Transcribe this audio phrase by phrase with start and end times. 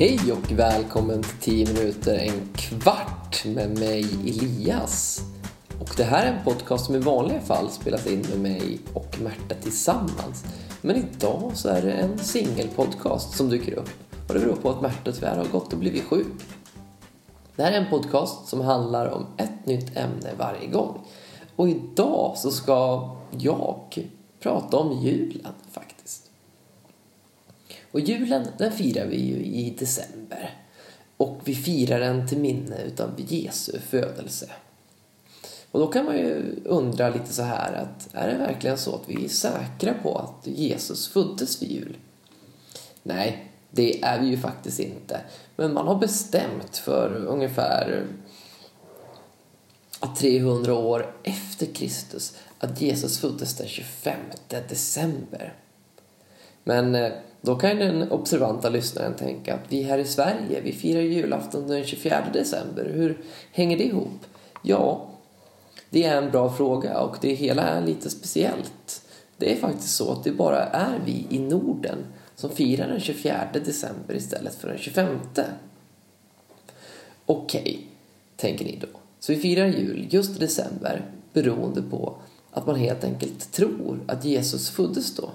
[0.00, 5.20] Hej och välkommen till 10 minuter en kvart med mig Elias.
[5.80, 9.16] Och det här är en podcast som i vanliga fall spelas in med mig och
[9.22, 10.44] Märta tillsammans.
[10.80, 13.90] Men idag så är det en singelpodcast som dyker upp.
[14.28, 16.42] Och det beror på att Märta tyvärr har gått och blivit sjuk.
[17.56, 21.00] Det här är en podcast som handlar om ett nytt ämne varje gång.
[21.56, 24.08] Och idag så ska jag
[24.40, 25.87] prata om julen faktiskt.
[27.98, 30.54] Och julen den firar vi ju i december.
[31.16, 34.50] Och vi firar den till minne utav Jesu födelse.
[35.70, 39.08] Och då kan man ju undra lite så här att är det verkligen så att
[39.08, 41.96] vi är säkra på att Jesus föddes vid jul?
[43.02, 45.20] Nej, det är vi ju faktiskt inte.
[45.56, 48.06] Men man har bestämt för ungefär
[50.18, 54.16] 300 år efter Kristus att Jesus föddes den 25
[54.68, 55.54] december.
[56.68, 61.00] Men eh, då kan den observanta lyssnaren tänka att vi här i Sverige, vi firar
[61.00, 62.84] julafton den 24 december.
[62.84, 63.18] Hur
[63.52, 64.24] hänger det ihop?
[64.62, 65.08] Ja,
[65.90, 69.02] det är en bra fråga och det hela är lite speciellt.
[69.36, 71.98] Det är faktiskt så att det bara är vi i Norden
[72.34, 75.18] som firar den 24 december istället för den 25.
[77.26, 77.78] Okej, okay,
[78.36, 78.98] tänker ni då.
[79.20, 82.14] Så vi firar jul just i december beroende på
[82.50, 85.30] att man helt enkelt tror att Jesus föddes då.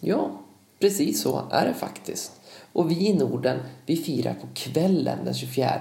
[0.00, 0.40] Ja,
[0.78, 2.32] precis så är det faktiskt.
[2.72, 5.80] Och vi i Norden, vi firar på kvällen den 24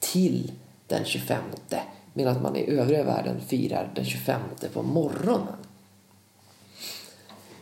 [0.00, 0.52] till
[0.86, 1.42] den 25
[2.14, 4.40] medan man i övriga världen firar den 25
[4.72, 5.56] på morgonen.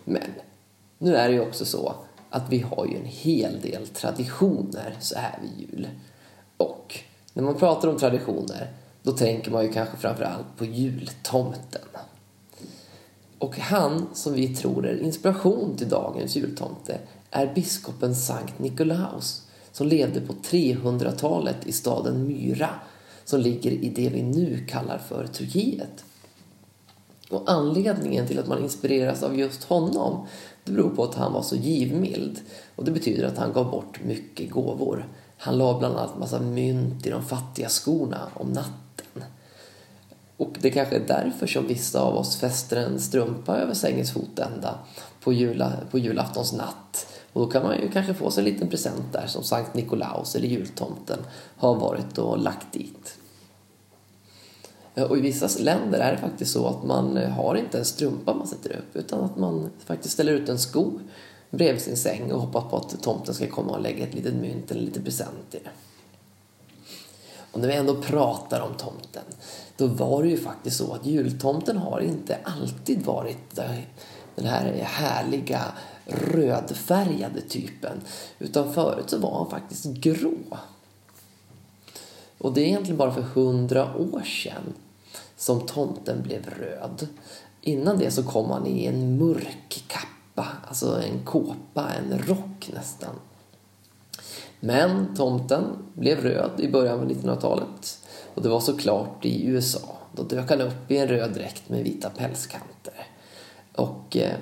[0.05, 0.30] Men
[0.98, 1.95] nu är det ju också så
[2.30, 5.89] att vi har ju en hel del traditioner så här vid jul.
[6.56, 6.98] Och
[7.33, 11.83] när man pratar om traditioner då tänker man ju kanske framförallt på jultomten.
[13.43, 16.98] Och han som vi tror är inspiration till dagens jultomte
[17.31, 22.69] är biskopen Sankt Nikolaus som levde på 300-talet i staden Myra
[23.25, 26.05] som ligger i det vi nu kallar för Turkiet.
[27.31, 30.27] Och anledningen till att man inspireras av just honom
[30.64, 32.41] det beror på att han var så givmild.
[32.77, 35.08] Och det betyder att han gav bort mycket gåvor.
[35.39, 38.92] Han la bland annat massa mynt i de fattiga skorna om natten
[40.42, 44.79] och det kanske är därför som vissa av oss fäster en strumpa över sängens fotända
[45.20, 47.07] på, jula, på julaftons natt.
[47.33, 50.35] Och då kan man ju kanske få sig en liten present där som Sankt Nikolaus
[50.36, 51.19] eller jultomten
[51.57, 53.19] har varit och lagt dit.
[54.95, 58.47] Och i vissa länder är det faktiskt så att man har inte en strumpa man
[58.47, 60.91] sätter upp utan att man faktiskt ställer ut en sko
[61.51, 64.70] bredvid sin säng och hoppas på att tomten ska komma och lägga ett litet mynt
[64.70, 65.70] eller lite present i det.
[67.52, 69.24] Och när vi ändå pratar om tomten,
[69.77, 73.58] då var det ju faktiskt så att jultomten har inte alltid varit
[74.35, 75.61] den här härliga
[76.07, 78.01] rödfärgade typen.
[78.39, 80.58] Utan förut så var han faktiskt grå.
[82.39, 84.74] Och det är egentligen bara för hundra år sedan
[85.36, 87.08] som tomten blev röd.
[87.61, 93.14] Innan det så kom han i en mörk kappa, alltså en kåpa, en rock nästan.
[94.61, 97.98] Men tomten blev röd i början av 1900-talet
[98.35, 99.97] och det var såklart i USA.
[100.13, 102.95] Då dök han upp i en röd dräkt med vita pälskanter.
[103.77, 104.37] Och eh,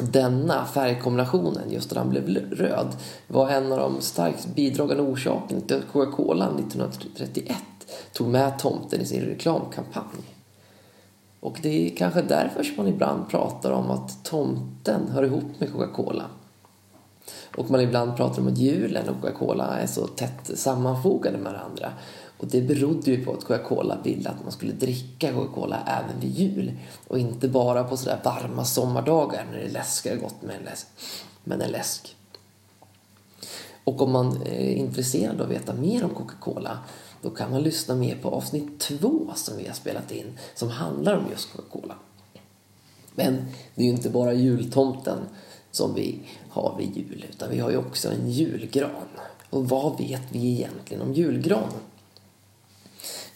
[0.00, 2.96] denna färgkombinationen, just när han blev röd,
[3.26, 7.56] var en av de starkt bidragande orsakerna till att Coca-Cola 1931
[8.12, 10.34] tog med tomten i sin reklamkampanj.
[11.40, 15.72] Och det är kanske därför som man ibland pratar om att tomten hör ihop med
[15.72, 16.24] Coca-Cola.
[17.56, 21.92] Och man ibland pratar om att julen och Coca-Cola är så tätt sammanfogade med varandra.
[22.38, 26.30] Och det berodde ju på att Coca-Cola ville att man skulle dricka Coca-Cola även vid
[26.30, 26.72] jul.
[27.08, 30.86] Och inte bara på sådär varma sommardagar när det läskar gott med en läsk.
[31.44, 32.16] Men en läsk.
[33.84, 36.78] Och om man är intresserad av att veta mer om Coca-Cola
[37.22, 41.16] då kan man lyssna mer på avsnitt två som vi har spelat in som handlar
[41.16, 41.94] om just Coca-Cola.
[43.14, 43.34] Men
[43.74, 45.18] det är ju inte bara jultomten
[45.74, 46.18] som vi
[46.48, 49.08] har vid jul, utan vi har ju också en julgran.
[49.50, 51.80] Och vad vet vi egentligen om julgranen?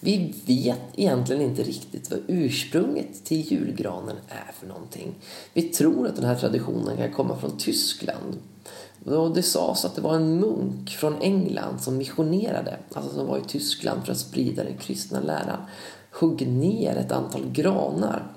[0.00, 5.14] Vi vet egentligen inte riktigt vad ursprunget till julgranen är för någonting.
[5.52, 8.38] Vi tror att den här traditionen kan komma från Tyskland.
[9.04, 13.38] Och det sades att det var en munk från England som missionerade, alltså som var
[13.38, 15.60] i Tyskland för att sprida den kristna läran,
[16.10, 18.32] hugg ner ett antal granar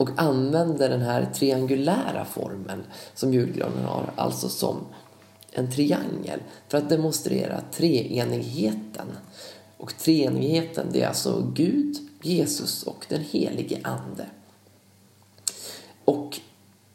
[0.00, 2.82] och använde den här triangulära formen
[3.14, 4.76] som julgranen har, alltså som
[5.52, 9.06] en triangel, för att demonstrera treenigheten.
[9.76, 14.26] Och treenigheten, det är alltså Gud, Jesus och den helige Ande.
[16.04, 16.40] Och